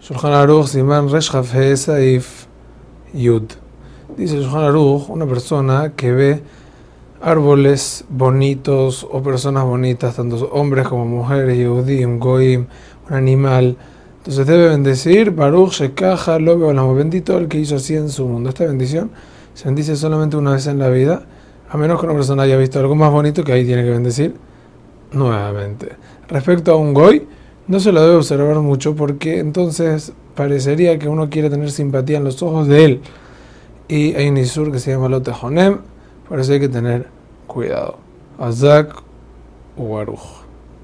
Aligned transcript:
Shulchan 0.00 0.32
Aruch, 0.32 0.68
Siman 0.68 1.08
Resh 1.10 1.34
Hafhe 1.34 1.76
Saif 1.76 2.46
Yud. 3.12 3.50
Dice 4.16 4.36
Shulchan 4.36 4.64
Aruch, 4.64 5.10
una 5.10 5.26
persona 5.26 5.92
que 5.96 6.12
ve 6.12 6.42
árboles 7.20 8.04
bonitos 8.08 9.06
o 9.10 9.20
personas 9.22 9.64
bonitas, 9.64 10.14
tanto 10.14 10.48
hombres 10.52 10.86
como 10.86 11.04
mujeres, 11.04 11.58
Yehudim, 11.58 12.20
Goim, 12.20 12.66
un 13.10 13.16
animal. 13.16 13.76
Entonces 14.18 14.46
debe 14.46 14.68
bendecir 14.68 15.32
Baruch 15.32 15.72
Shekaja 15.72 16.38
Lobe 16.38 16.66
Olamo, 16.66 16.94
bendito 16.94 17.36
el 17.36 17.48
que 17.48 17.58
hizo 17.58 17.74
así 17.74 17.96
en 17.96 18.08
su 18.08 18.24
mundo. 18.26 18.50
Esta 18.50 18.66
bendición 18.66 19.10
se 19.54 19.64
bendice 19.64 19.96
solamente 19.96 20.36
una 20.36 20.52
vez 20.52 20.68
en 20.68 20.78
la 20.78 20.90
vida, 20.90 21.22
a 21.68 21.76
menos 21.76 21.98
que 21.98 22.06
una 22.06 22.14
persona 22.14 22.44
haya 22.44 22.56
visto 22.56 22.78
algo 22.78 22.94
más 22.94 23.10
bonito 23.10 23.42
que 23.42 23.52
ahí 23.52 23.64
tiene 23.64 23.82
que 23.82 23.90
bendecir 23.90 24.36
nuevamente. 25.10 25.88
Respecto 26.28 26.72
a 26.72 26.76
un 26.76 26.94
Goy, 26.94 27.26
no 27.68 27.80
se 27.80 27.92
lo 27.92 28.02
debe 28.02 28.16
observar 28.16 28.56
mucho 28.56 28.96
porque 28.96 29.38
entonces 29.38 30.12
parecería 30.34 30.98
que 30.98 31.08
uno 31.08 31.28
quiere 31.28 31.50
tener 31.50 31.70
simpatía 31.70 32.16
en 32.16 32.24
los 32.24 32.42
ojos 32.42 32.66
de 32.66 32.84
él. 32.84 33.00
Y 33.88 34.14
hay 34.14 34.28
un 34.28 34.38
Isur 34.38 34.72
que 34.72 34.78
se 34.78 34.90
llama 34.90 35.08
Lote 35.08 35.32
Jonem, 35.32 35.78
por 36.28 36.40
eso 36.40 36.52
hay 36.52 36.60
que 36.60 36.68
tener 36.68 37.08
cuidado. 37.46 37.98
Azak 38.38 39.02
Uaruj. 39.76 40.20